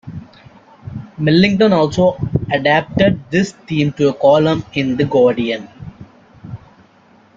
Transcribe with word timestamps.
Millington 1.19 1.71
also 1.73 2.17
adapted 2.51 3.23
this 3.29 3.51
theme 3.51 3.93
to 3.93 4.09
a 4.09 4.13
column 4.13 4.65
in 4.73 4.97
"The 4.97 5.05
Guardian". 5.05 5.67